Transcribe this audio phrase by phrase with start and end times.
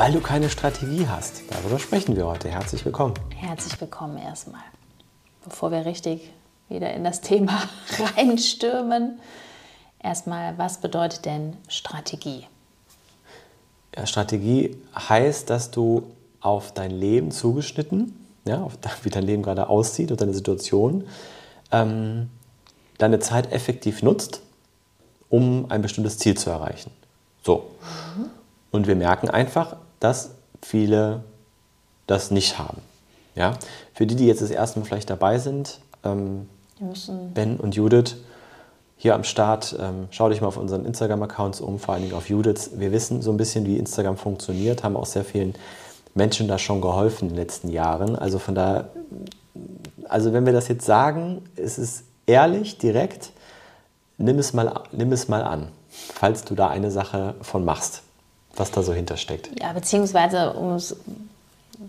[0.00, 1.42] weil du keine Strategie hast.
[1.50, 2.48] Darüber sprechen wir heute.
[2.48, 3.12] Herzlich willkommen.
[3.36, 4.62] Herzlich willkommen erstmal.
[5.44, 6.32] Bevor wir richtig
[6.70, 7.64] wieder in das Thema
[8.16, 9.20] reinstürmen,
[10.02, 12.46] erstmal, was bedeutet denn Strategie?
[13.94, 16.10] Ja, Strategie heißt, dass du
[16.40, 21.06] auf dein Leben zugeschnitten, ja, auf wie dein Leben gerade aussieht, auf deine Situation,
[21.72, 22.30] ähm,
[22.96, 24.40] deine Zeit effektiv nutzt,
[25.28, 26.90] um ein bestimmtes Ziel zu erreichen.
[27.42, 27.70] So.
[28.16, 28.30] Mhm.
[28.70, 31.22] Und wir merken einfach, dass viele
[32.06, 32.82] das nicht haben.
[33.34, 33.52] Ja?
[33.94, 36.48] Für die, die jetzt das erste Mal vielleicht dabei sind, ähm,
[37.34, 38.16] Ben und Judith
[38.96, 42.28] hier am Start, ähm, schau dich mal auf unseren Instagram-Accounts um, vor allen Dingen auf
[42.28, 42.70] Judiths.
[42.74, 45.54] Wir wissen so ein bisschen, wie Instagram funktioniert, haben auch sehr vielen
[46.14, 48.16] Menschen da schon geholfen in den letzten Jahren.
[48.16, 48.90] Also von daher,
[50.08, 53.30] also wenn wir das jetzt sagen, ist es ehrlich, direkt,
[54.18, 58.02] nimm es mal, nimm es mal an, falls du da eine Sache von machst
[58.60, 59.50] was da so hintersteckt.
[59.60, 60.96] Ja, beziehungsweise, um es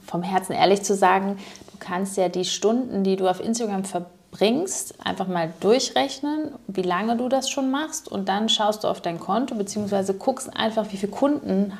[0.07, 1.37] vom Herzen ehrlich zu sagen,
[1.71, 7.17] du kannst ja die Stunden, die du auf Instagram verbringst, einfach mal durchrechnen, wie lange
[7.17, 10.97] du das schon machst und dann schaust du auf dein Konto, beziehungsweise guckst einfach, wie
[10.97, 11.73] viele Kunden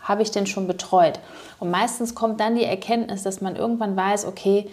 [0.00, 1.18] habe ich denn schon betreut.
[1.58, 4.70] Und meistens kommt dann die Erkenntnis, dass man irgendwann weiß, okay,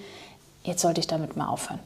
[0.64, 1.80] jetzt sollte ich damit mal aufhören.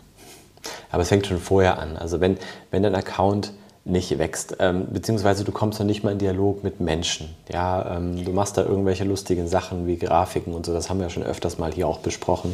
[0.91, 1.97] Aber es fängt schon vorher an.
[1.97, 2.37] Also wenn,
[2.69, 3.53] wenn dein Account
[3.89, 7.35] nicht wächst, ähm, beziehungsweise du kommst noch nicht mal in Dialog mit Menschen.
[7.51, 11.07] Ja, ähm, du machst da irgendwelche lustigen Sachen wie Grafiken und so, das haben wir
[11.07, 12.53] ja schon öfters mal hier auch besprochen.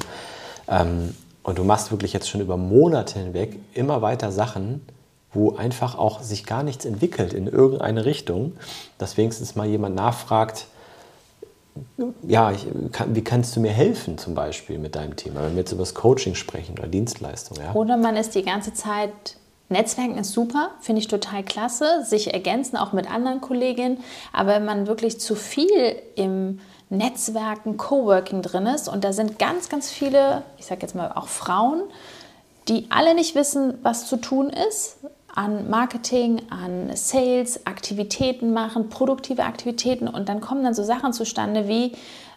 [0.67, 4.81] Ähm, und du machst wirklich jetzt schon über Monate hinweg immer weiter Sachen,
[5.31, 8.53] wo einfach auch sich gar nichts entwickelt in irgendeine Richtung,
[8.97, 10.67] dass wenigstens mal jemand nachfragt,
[12.23, 15.59] ja, ich, kann, wie kannst du mir helfen zum Beispiel mit deinem Thema, wenn wir
[15.59, 17.57] jetzt über das Coaching sprechen oder Dienstleistung.
[17.57, 17.73] Ja?
[17.73, 19.11] Oder man ist die ganze Zeit
[19.69, 23.97] Netzwerken ist super, finde ich total klasse, sich ergänzen auch mit anderen Kolleginnen.
[24.31, 26.59] Aber wenn man wirklich zu viel im
[26.89, 31.27] Netzwerken, Coworking drin ist und da sind ganz, ganz viele, ich sage jetzt mal auch
[31.27, 31.81] Frauen,
[32.67, 34.97] die alle nicht wissen, was zu tun ist,
[35.35, 41.67] an Marketing, an Sales, Aktivitäten machen, produktive Aktivitäten und dann kommen dann so Sachen zustande
[41.67, 41.91] wie,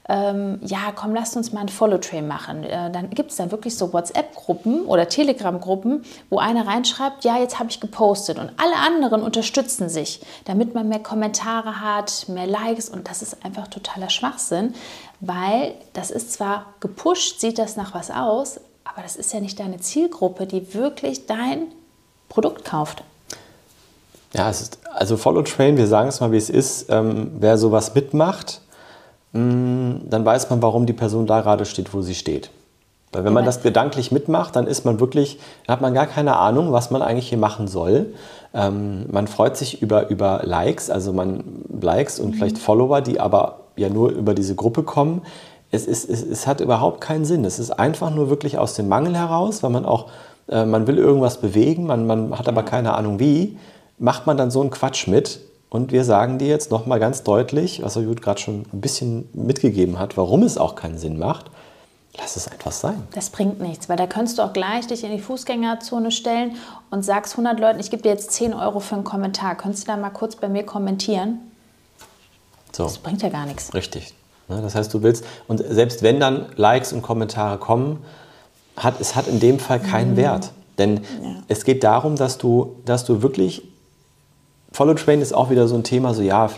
[0.09, 2.65] ähm, ja, komm, lasst uns mal ein Follow-Train machen.
[2.65, 7.59] Äh, dann gibt es dann wirklich so WhatsApp-Gruppen oder Telegram-Gruppen, wo einer reinschreibt, ja, jetzt
[7.59, 12.89] habe ich gepostet und alle anderen unterstützen sich, damit man mehr Kommentare hat, mehr Likes
[12.89, 14.75] und das ist einfach totaler Schwachsinn,
[15.21, 19.61] weil das ist zwar gepusht, sieht das nach was aus, aber das ist ja nicht
[19.61, 21.67] deine Zielgruppe, die wirklich dein
[22.31, 23.03] Produkt kauft.
[24.35, 26.91] Ja, ist, also Follow Train, wir sagen es mal, wie es ist.
[26.91, 28.61] Ähm, wer sowas mitmacht,
[29.33, 32.51] dann weiß man, warum die Person da gerade steht, wo sie steht.
[33.13, 36.37] Weil wenn man das gedanklich mitmacht, dann ist man wirklich, dann hat man gar keine
[36.37, 38.15] Ahnung, was man eigentlich hier machen soll.
[38.53, 41.43] Ähm, man freut sich über, über Likes, also man
[41.81, 42.35] Likes und mhm.
[42.35, 45.23] vielleicht Follower, die aber ja nur über diese Gruppe kommen.
[45.71, 47.45] Es, ist, es, es hat überhaupt keinen Sinn.
[47.45, 50.07] Es ist einfach nur wirklich aus dem Mangel heraus, weil man auch,
[50.49, 53.59] äh, man will irgendwas bewegen, man, man hat aber keine Ahnung wie,
[53.99, 55.41] macht man dann so einen Quatsch mit
[55.71, 59.99] und wir sagen dir jetzt nochmal ganz deutlich, was Jud gerade schon ein bisschen mitgegeben
[59.99, 61.51] hat, warum es auch keinen Sinn macht.
[62.17, 63.07] Lass es einfach sein.
[63.13, 66.57] Das bringt nichts, weil da könntest du auch gleich dich in die Fußgängerzone stellen
[66.91, 69.55] und sagst 100 Leuten, ich gebe dir jetzt 10 Euro für einen Kommentar.
[69.57, 71.39] Könntest du da mal kurz bei mir kommentieren?
[72.73, 72.85] So.
[72.85, 73.73] Das bringt ja gar nichts.
[73.73, 74.15] Richtig.
[74.49, 78.03] Ne, das heißt, du willst, und selbst wenn dann Likes und Kommentare kommen,
[78.77, 80.17] hat es hat in dem Fall keinen mhm.
[80.17, 80.53] Wert.
[80.79, 81.03] Denn ja.
[81.49, 83.63] es geht darum, dass du, dass du wirklich
[84.73, 86.51] Follow Train ist auch wieder so ein Thema, so ja,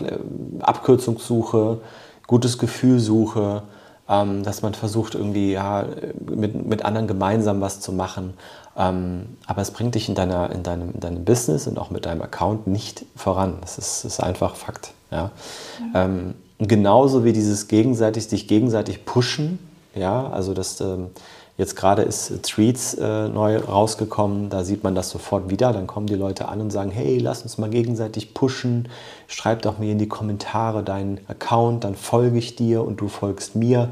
[0.59, 1.79] Abkürzungssuche,
[2.27, 3.63] gutes Gefühlsuche,
[4.09, 5.85] ähm, dass man versucht irgendwie ja,
[6.19, 8.33] mit, mit anderen gemeinsam was zu machen.
[8.77, 12.05] Ähm, aber es bringt dich in, deiner, in, deinem, in deinem Business und auch mit
[12.05, 13.57] deinem Account nicht voran.
[13.61, 14.93] Das ist, ist einfach Fakt.
[15.11, 15.31] Ja.
[15.93, 16.05] ja.
[16.05, 19.59] Ähm, genauso wie dieses gegenseitig, sich gegenseitig pushen,
[19.95, 21.07] ja, also das ähm,
[21.61, 25.71] Jetzt gerade ist Tweets äh, neu rausgekommen, da sieht man das sofort wieder.
[25.73, 28.89] Dann kommen die Leute an und sagen, hey, lass uns mal gegenseitig pushen.
[29.27, 33.55] Schreib doch mir in die Kommentare deinen Account, dann folge ich dir und du folgst
[33.55, 33.91] mir.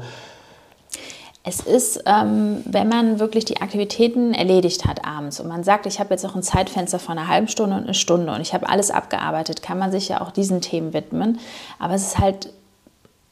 [1.44, 6.00] Es ist, ähm, wenn man wirklich die Aktivitäten erledigt hat abends und man sagt, ich
[6.00, 8.68] habe jetzt noch ein Zeitfenster von einer halben Stunde und eine Stunde und ich habe
[8.68, 11.38] alles abgearbeitet, kann man sich ja auch diesen Themen widmen.
[11.78, 12.52] Aber es ist halt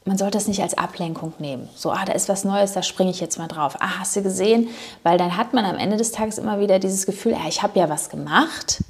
[0.09, 1.69] man sollte das nicht als Ablenkung nehmen.
[1.75, 3.75] So, ah, da ist was Neues, da springe ich jetzt mal drauf.
[3.79, 4.69] Ah, hast du gesehen?
[5.03, 7.77] Weil dann hat man am Ende des Tages immer wieder dieses Gefühl, ah, ich habe
[7.77, 8.83] ja was gemacht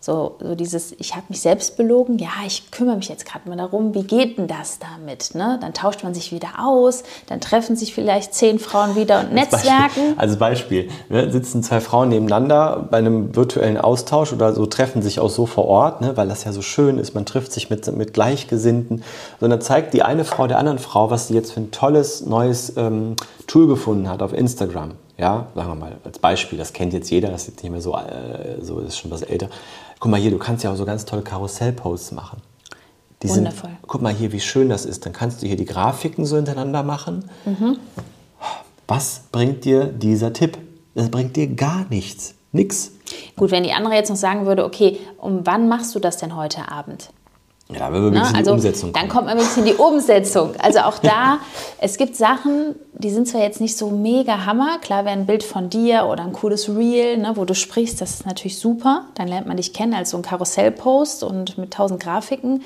[0.00, 3.56] so, so dieses, ich habe mich selbst belogen, ja, ich kümmere mich jetzt gerade mal
[3.56, 5.34] darum, wie geht denn das damit?
[5.34, 5.58] Ne?
[5.60, 9.34] Dann tauscht man sich wieder aus, dann treffen sich vielleicht zehn Frauen wieder und als
[9.34, 10.14] Netzwerken.
[10.14, 15.02] Beispiel, als Beispiel, ne, sitzen zwei Frauen nebeneinander bei einem virtuellen Austausch oder so treffen
[15.02, 17.68] sich auch so vor Ort, ne, weil das ja so schön ist, man trifft sich
[17.68, 19.02] mit, mit Gleichgesinnten.
[19.40, 22.72] Sondern zeigt die eine Frau der anderen Frau, was sie jetzt für ein tolles neues
[22.76, 23.16] ähm,
[23.48, 24.92] Tool gefunden hat auf Instagram.
[25.18, 27.80] Ja, sagen wir mal als Beispiel, das kennt jetzt jeder, das ist jetzt nicht mehr
[27.80, 29.48] so, äh, so ist schon was älter
[30.00, 32.40] Guck mal hier, du kannst ja auch so ganz tolle Karussellposts machen.
[33.22, 33.70] Die Wundervoll.
[33.70, 35.04] Sind, guck mal hier, wie schön das ist.
[35.04, 37.28] Dann kannst du hier die Grafiken so hintereinander machen.
[37.44, 37.78] Mhm.
[38.86, 40.56] Was bringt dir dieser Tipp?
[40.94, 42.34] Das bringt dir gar nichts.
[42.52, 42.92] Nix.
[43.36, 46.36] Gut, wenn die andere jetzt noch sagen würde, okay, um wann machst du das denn
[46.36, 47.10] heute Abend?
[47.70, 49.04] Ja, wenn wir wirklich in die also, Umsetzung kommen.
[49.04, 50.54] Dann kommt man wirklich in die Umsetzung.
[50.58, 51.38] Also auch da,
[51.78, 54.78] es gibt Sachen, die sind zwar jetzt nicht so mega Hammer.
[54.78, 58.10] Klar wäre ein Bild von dir oder ein cooles Reel, ne, wo du sprichst, das
[58.10, 59.04] ist natürlich super.
[59.16, 62.62] Dann lernt man dich kennen als so ein Karussellpost und mit tausend Grafiken.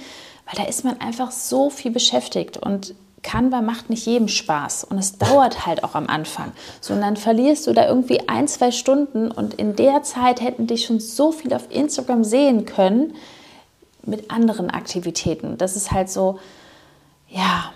[0.46, 4.99] Weil da ist man einfach so viel beschäftigt und Canva macht nicht jedem Spaß und
[4.99, 6.52] es dauert halt auch am Anfang.
[6.81, 10.66] So, und dann verlierst du da irgendwie ein, zwei Stunden und in der Zeit hätten
[10.66, 13.14] dich schon so viel auf Instagram sehen können,
[14.04, 15.58] mit anderen Aktivitäten.
[15.58, 16.38] Das ist halt so,
[17.28, 17.72] ja,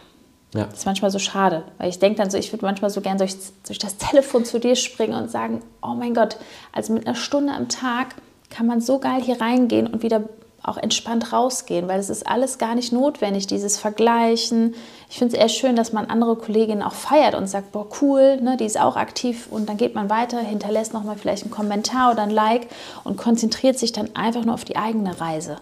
[0.55, 0.65] ja.
[0.65, 3.19] Das ist manchmal so schade, weil ich denke dann so, ich würde manchmal so gern
[3.19, 3.37] durch,
[3.67, 6.37] durch das Telefon zu dir springen und sagen, oh mein Gott,
[6.73, 8.15] also mit einer Stunde am Tag
[8.49, 10.23] kann man so geil hier reingehen und wieder
[10.63, 14.75] auch entspannt rausgehen, weil es ist alles gar nicht notwendig, dieses Vergleichen.
[15.09, 18.41] Ich finde es eher schön, dass man andere Kolleginnen auch feiert und sagt, boah, cool,
[18.41, 22.13] ne, die ist auch aktiv und dann geht man weiter, hinterlässt nochmal vielleicht einen Kommentar
[22.13, 22.69] oder ein Like
[23.05, 25.59] und konzentriert sich dann einfach nur auf die eigene Reise.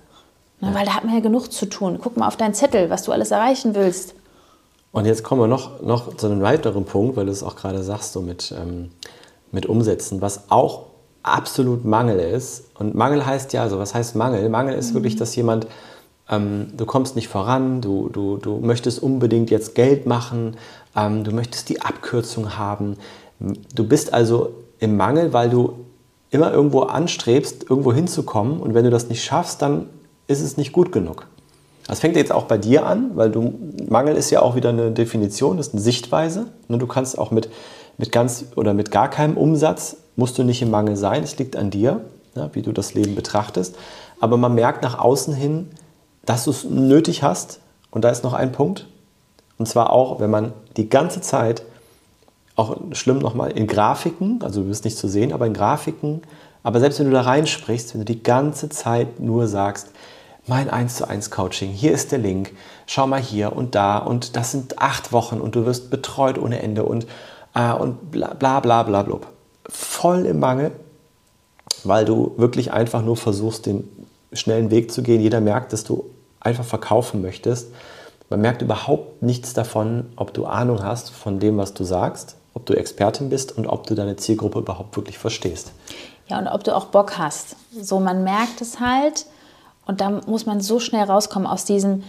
[0.64, 0.74] Ne.
[0.74, 1.98] Weil da hat man ja genug zu tun.
[2.02, 4.14] Guck mal auf deinen Zettel, was du alles erreichen willst.
[4.92, 7.82] Und jetzt kommen wir noch, noch zu einem weiteren Punkt, weil du es auch gerade
[7.82, 8.90] sagst, so mit, ähm,
[9.50, 10.86] mit Umsetzen, was auch
[11.24, 12.66] absolut Mangel ist.
[12.78, 14.48] Und Mangel heißt ja, also was heißt Mangel?
[14.48, 14.94] Mangel ist mhm.
[14.94, 15.66] wirklich, dass jemand,
[16.30, 20.56] ähm, du kommst nicht voran, du, du, du möchtest unbedingt jetzt Geld machen,
[20.94, 22.96] ähm, du möchtest die Abkürzung haben.
[23.74, 25.86] Du bist also im Mangel, weil du
[26.30, 28.60] immer irgendwo anstrebst, irgendwo hinzukommen.
[28.60, 29.88] Und wenn du das nicht schaffst, dann
[30.26, 31.26] ist es nicht gut genug.
[31.86, 33.54] Das fängt jetzt auch bei dir an, weil du,
[33.88, 36.46] Mangel ist ja auch wieder eine Definition, das ist eine Sichtweise.
[36.68, 37.50] Ne, du kannst auch mit,
[37.98, 41.56] mit ganz oder mit gar keinem Umsatz, musst du nicht im Mangel sein, es liegt
[41.56, 42.00] an dir,
[42.34, 43.76] ja, wie du das Leben betrachtest.
[44.20, 45.68] Aber man merkt nach außen hin,
[46.24, 47.60] dass du es nötig hast.
[47.90, 48.88] Und da ist noch ein Punkt.
[49.58, 51.62] Und zwar auch, wenn man die ganze Zeit,
[52.56, 56.22] auch schlimm nochmal, in Grafiken, also du bist nicht zu sehen, aber in Grafiken,
[56.62, 59.90] aber selbst wenn du da reinsprichst, wenn du die ganze Zeit nur sagst,
[60.46, 62.52] mein 1 zu 1 Coaching, hier ist der Link,
[62.86, 66.62] schau mal hier und da und das sind acht Wochen und du wirst betreut ohne
[66.62, 67.06] Ende und,
[67.54, 69.20] äh, und bla bla bla bla bla.
[69.68, 70.72] Voll im Mangel,
[71.84, 73.88] weil du wirklich einfach nur versuchst, den
[74.32, 75.20] schnellen Weg zu gehen.
[75.20, 76.04] Jeder merkt, dass du
[76.40, 77.68] einfach verkaufen möchtest.
[78.28, 82.66] Man merkt überhaupt nichts davon, ob du Ahnung hast von dem, was du sagst, ob
[82.66, 85.72] du Expertin bist und ob du deine Zielgruppe überhaupt wirklich verstehst.
[86.26, 87.56] Ja, und ob du auch Bock hast.
[87.80, 89.26] So, man merkt es halt,
[89.86, 92.02] und da muss man so schnell rauskommen aus diesem,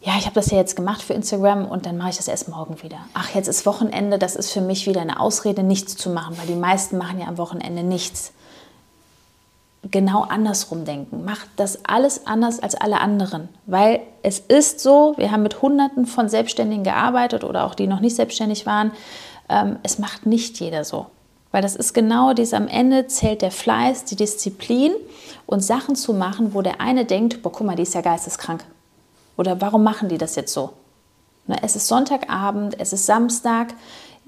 [0.00, 2.48] ja, ich habe das ja jetzt gemacht für Instagram und dann mache ich das erst
[2.48, 2.98] morgen wieder.
[3.14, 6.46] Ach, jetzt ist Wochenende, das ist für mich wieder eine Ausrede, nichts zu machen, weil
[6.46, 8.32] die meisten machen ja am Wochenende nichts.
[9.90, 11.24] Genau andersrum denken.
[11.24, 13.48] Macht das alles anders als alle anderen.
[13.66, 17.98] Weil es ist so, wir haben mit Hunderten von Selbstständigen gearbeitet oder auch die noch
[18.00, 18.92] nicht selbstständig waren.
[19.48, 21.06] Ähm, es macht nicht jeder so.
[21.52, 24.92] Weil das ist genau dies, am Ende zählt der Fleiß, die Disziplin
[25.46, 28.64] und Sachen zu machen, wo der eine denkt, boah, guck mal, die ist ja geisteskrank.
[29.36, 30.70] Oder warum machen die das jetzt so?
[31.46, 33.74] Na, es ist Sonntagabend, es ist Samstag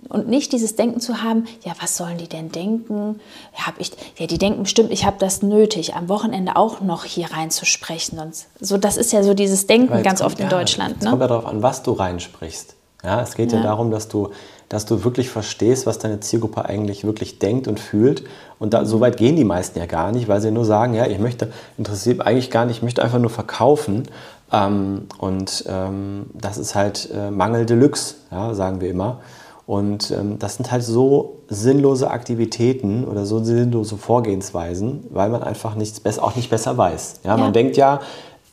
[0.09, 3.21] und nicht dieses Denken zu haben, ja, was sollen die denn denken?
[3.57, 7.05] Ja, hab ich, ja die denken bestimmt, ich habe das nötig, am Wochenende auch noch
[7.05, 8.19] hier reinzusprechen.
[8.19, 10.97] Und so, das ist ja so dieses Denken ganz oft in Deutschland.
[10.99, 11.11] Es ne?
[11.11, 12.75] kommt ja darauf an, was du reinsprichst.
[13.05, 14.31] Ja, es geht ja, ja darum, dass du
[14.69, 18.25] dass du wirklich verstehst, was deine Zielgruppe eigentlich wirklich denkt und fühlt.
[18.59, 21.07] Und da, so weit gehen die meisten ja gar nicht, weil sie nur sagen, ja,
[21.07, 24.05] ich möchte, interessiert eigentlich gar nicht, ich möchte einfach nur verkaufen.
[24.53, 29.21] Ähm, und ähm, das ist halt äh, Mangel Deluxe, ja, sagen wir immer.
[29.67, 35.75] Und ähm, das sind halt so sinnlose Aktivitäten oder so sinnlose Vorgehensweisen, weil man einfach
[35.75, 37.21] nichts besser, auch nicht besser weiß.
[37.25, 37.37] Ja, ja.
[37.37, 38.01] Man denkt ja,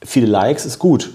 [0.03, 1.11] viele Likes ist gut,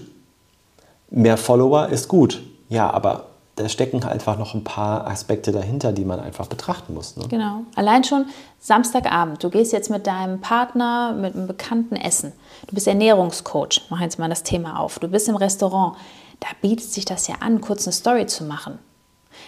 [1.10, 2.42] mehr Follower ist gut.
[2.68, 7.16] Ja, aber da stecken einfach noch ein paar Aspekte dahinter, die man einfach betrachten muss.
[7.16, 7.24] Ne?
[7.28, 7.62] Genau.
[7.74, 8.26] Allein schon
[8.60, 9.42] Samstagabend.
[9.42, 12.32] Du gehst jetzt mit deinem Partner, mit einem Bekannten essen.
[12.66, 13.86] Du bist Ernährungscoach.
[13.88, 14.98] Mach jetzt mal das Thema auf.
[14.98, 15.96] Du bist im Restaurant.
[16.40, 18.78] da bietet sich das ja an, kurz eine Story zu machen.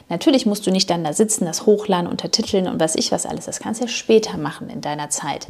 [0.08, 3.44] Natürlich musst du nicht dann da sitzen, das hochladen, untertiteln und was ich was alles.
[3.44, 5.48] Das kannst du ja später machen in deiner Zeit.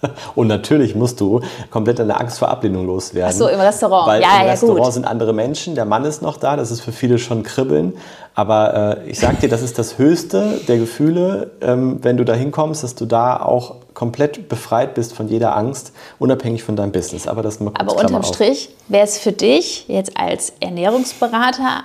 [0.34, 1.40] Und natürlich musst du
[1.70, 3.32] komplett deine Angst vor Ablehnung loswerden.
[3.32, 4.06] Ach so, im Restaurant.
[4.06, 4.92] Weil ja, im ja, Restaurant gut.
[4.92, 7.94] sind andere Menschen, der Mann ist noch da, das ist für viele schon Kribbeln.
[8.34, 12.34] Aber äh, ich sag dir, das ist das Höchste der Gefühle, ähm, wenn du da
[12.34, 17.26] hinkommst, dass du da auch komplett befreit bist von jeder Angst, unabhängig von deinem Business.
[17.26, 18.22] Aber das mal Aber unterm.
[18.22, 21.82] Strich wäre es für dich jetzt als Ernährungsberater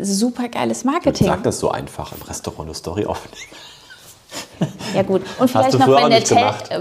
[0.00, 1.26] super geiles Marketing.
[1.26, 3.36] Sag das so einfach im Restaurant eine Story aufnehmen.
[4.94, 6.80] Ja gut, und vielleicht noch, wenn der Kellner, äh,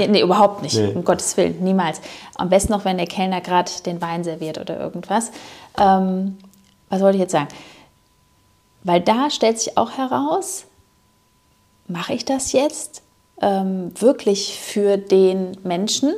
[0.00, 0.92] ja, nee, überhaupt nicht, Nee.
[0.94, 2.00] um Gottes Willen, niemals.
[2.36, 5.30] Am besten noch, wenn der Kellner gerade den Wein serviert oder irgendwas.
[5.78, 6.38] Ähm,
[6.88, 7.48] was wollte ich jetzt sagen?
[8.82, 10.66] Weil da stellt sich auch heraus,
[11.88, 13.02] mache ich das jetzt
[13.40, 16.12] ähm, wirklich für den Menschen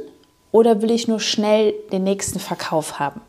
[0.52, 3.21] oder will ich nur schnell den nächsten Verkauf haben?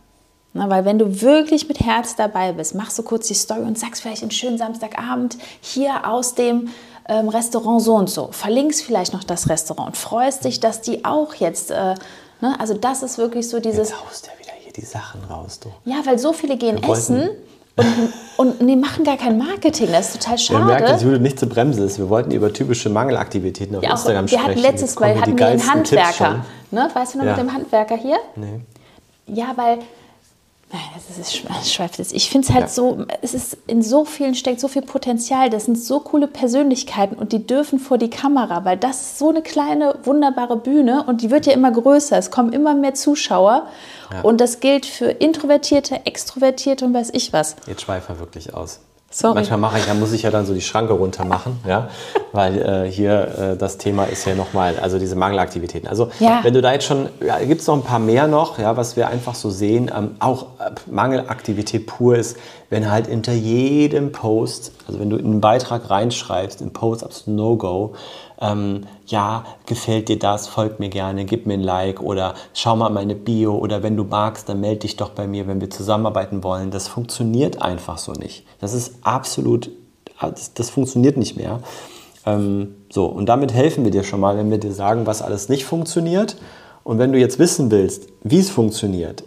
[0.53, 3.77] Na, weil wenn du wirklich mit Herz dabei bist, machst du kurz die Story und
[3.77, 6.69] sagst vielleicht einen schönen Samstagabend hier aus dem
[7.09, 8.29] ähm, Restaurant so und so.
[8.31, 11.95] Verlinkst vielleicht noch das Restaurant und freust dich, dass die auch jetzt, äh,
[12.41, 15.59] ne, also das ist wirklich so dieses, Jetzt haust ja wieder hier die Sachen raus,
[15.59, 15.69] du.
[15.85, 17.29] ja, weil so viele gehen Wir wollten- essen
[18.37, 21.03] und, und die machen gar kein Marketing, das ist total Wir merken, dass schade.
[21.05, 21.99] Judith nicht zu bremsen ist.
[21.99, 24.49] Wir wollten über typische Mangelaktivitäten auf Ja, auch, Instagram wir sprechen.
[24.49, 26.45] hatten letztes Mal hatten wir Tipps Handwerker.
[26.71, 26.89] Ne?
[26.93, 27.31] Weißt du noch Ja.
[27.33, 28.17] mit dem Handwerker hier?
[28.35, 28.61] Nee.
[29.27, 29.79] Ja, weil
[30.69, 32.13] das ist das schweift jetzt.
[32.13, 32.67] Ich finde es halt Ja.
[32.69, 35.49] so, es ist in so vielen steckt so viel Potenzial.
[35.49, 39.29] Das sind so coole Persönlichkeiten und die dürfen vor die Kamera, weil das ist so
[39.29, 42.17] eine kleine wunderbare Bühne und die wird ja immer größer.
[42.17, 43.67] Es kommen immer mehr Zuschauer
[44.11, 44.21] Ja.
[44.21, 47.55] und das gilt für Introvertierte, Extrovertierte und weiß ich was.
[47.65, 48.81] Jetzt schweife er wirklich aus.
[49.09, 49.35] Sorry.
[49.35, 51.89] Manchmal mache ich, ja, muss ich ja dann so die Schranke runter machen, ja,
[52.33, 55.87] weil äh, hier äh, das Thema ist ja nochmal, also diese Mangelaktivitäten.
[55.87, 56.39] Also Ja.
[56.43, 58.97] wenn du da jetzt schon, ja, gibt es noch ein paar mehr noch, ja, was
[58.97, 62.35] wir einfach so sehen, ähm, auch äh, Mangelaktivität pur ist,
[62.69, 67.37] wenn halt hinter jedem Post, also wenn du in einen Beitrag reinschreibst, im Post absolut
[67.39, 67.93] No-Go,
[68.39, 72.89] ähm, ja, gefällt dir das, folgt mir gerne, gib mir ein Like oder schau mal
[72.89, 76.43] meine Bio oder wenn du magst, dann melde dich doch bei mir, wenn wir zusammenarbeiten
[76.43, 76.71] wollen.
[76.71, 78.45] Das funktioniert einfach so nicht.
[78.59, 79.71] Das ist absolut,
[80.19, 81.61] das, das funktioniert nicht mehr.
[82.25, 85.49] Ähm, so, und damit helfen wir dir schon mal, wenn wir dir sagen, was alles
[85.49, 86.37] nicht funktioniert.
[86.83, 89.23] Und wenn du jetzt wissen willst, wie es funktioniert,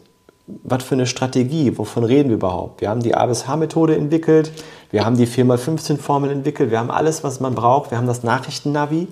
[0.62, 2.80] was für eine Strategie, wovon reden wir überhaupt?
[2.80, 4.50] Wir haben die ABSH-Methode entwickelt,
[4.90, 9.08] wir haben die 4x15-Formel entwickelt, wir haben alles, was man braucht, wir haben das Nachrichtennavi,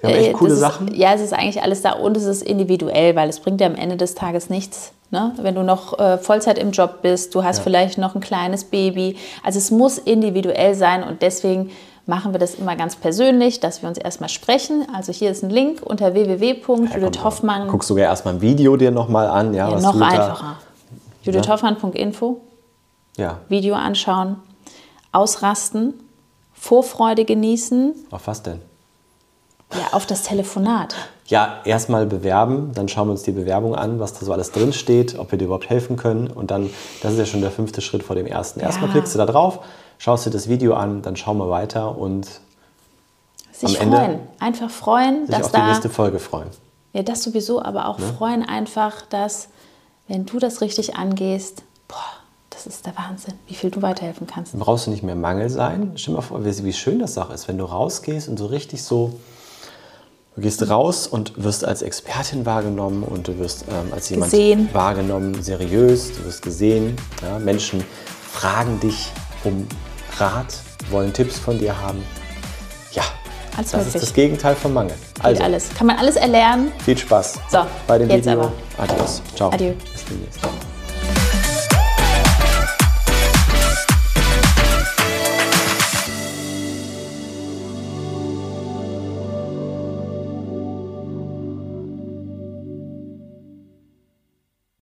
[0.00, 0.88] wir haben echt Äh, coole das Sachen.
[0.88, 3.66] Ist, ja, es ist eigentlich alles da und es ist individuell, weil es bringt dir
[3.66, 4.92] am Ende des Tages nichts.
[5.10, 5.34] Ne?
[5.42, 9.16] Wenn du noch äh, Vollzeit im Job bist, du hast vielleicht noch ein kleines Baby.
[9.42, 11.70] Also es muss individuell sein und deswegen
[12.06, 14.86] machen wir das immer ganz persönlich, dass wir uns erstmal sprechen.
[14.94, 17.68] Also hier ist ein Link unter www.judith Hoffmann.
[17.68, 19.52] Guckst sogar erstmal ein Video dir nochmal an.
[19.52, 20.56] Ja, Ja, noch einfacher.
[21.22, 22.40] judithhoffmann.info,
[23.16, 24.36] Ja, Video anschauen,
[25.12, 25.94] ausrasten,
[26.52, 28.60] Vorfreude genießen, auf was denn?
[29.72, 30.94] ja, auf das Telefonat.
[31.26, 34.72] Ja, erstmal bewerben, dann schauen wir uns die Bewerbung an, was da so alles drin
[34.72, 36.26] steht, ob wir dir überhaupt helfen können.
[36.28, 36.68] Und dann,
[37.02, 38.58] das ist ja schon der fünfte Schritt vor dem ersten.
[38.60, 38.94] Erstmal Ja.
[38.94, 39.60] klickst du da drauf,
[39.98, 42.26] schaust dir das Video an, dann schauen wir weiter und
[43.52, 44.20] Sich Am Ende freuen.
[44.40, 45.66] Einfach freuen, sich dass auf die da.
[45.68, 46.48] nächste Folge freuen.
[46.92, 49.48] Ja, das sowieso, aber auch freuen einfach, dass,
[50.08, 51.96] wenn du das richtig angehst, boah,
[52.64, 54.58] das ist der Wahnsinn, wie viel du weiterhelfen kannst.
[54.58, 55.92] Brauchst du nicht mehr Mangel sein.
[55.96, 58.82] Stell dir mal vor, wie schön das auch ist, wenn du rausgehst und so richtig
[58.82, 59.18] so,
[60.36, 64.68] du gehst raus und wirst als Expertin wahrgenommen und du wirst ähm, als jemand Gesehen.
[64.72, 66.96] wahrgenommen, seriös, du wirst gesehen.
[67.22, 67.82] Ja, Menschen
[68.30, 69.10] fragen dich
[69.44, 69.66] um
[70.18, 70.54] Rat,
[70.90, 72.02] wollen Tipps von dir haben.
[72.92, 73.02] Ja,
[73.56, 73.94] Alles das möglich.
[73.94, 74.94] ist das Gegenteil von Mangel.
[75.14, 75.68] Geht Also, alles.
[75.74, 76.72] Kann man alles erlernen.
[76.84, 78.40] viel Spaß So, bei dem jetzt Video.
[78.40, 78.52] aber.
[78.78, 79.22] Adios.
[79.34, 79.50] Ciao.
[79.50, 79.72] Adieu.
[79.92, 80.40] Bis demnächst.